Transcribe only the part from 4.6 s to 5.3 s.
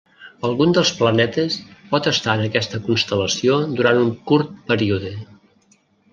període.